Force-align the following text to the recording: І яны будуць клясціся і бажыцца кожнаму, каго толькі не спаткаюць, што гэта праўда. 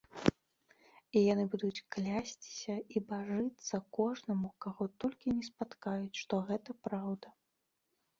І 1.19 1.21
яны 1.33 1.43
будуць 1.55 1.83
клясціся 1.95 2.77
і 2.95 3.03
бажыцца 3.11 3.81
кожнаму, 3.97 4.49
каго 4.65 4.87
толькі 5.05 5.35
не 5.37 5.43
спаткаюць, 5.49 6.19
што 6.23 6.41
гэта 6.49 6.71
праўда. 6.89 7.27